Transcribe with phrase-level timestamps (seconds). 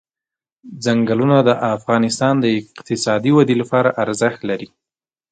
[0.83, 4.67] ځنګلونه د افغانستان د اقتصادي ودې لپاره ارزښت لري.